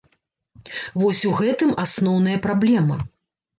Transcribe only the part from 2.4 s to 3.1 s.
праблема.